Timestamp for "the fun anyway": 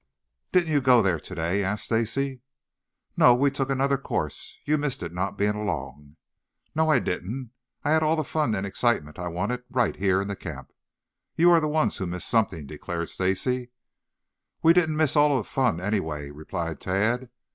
15.45-16.31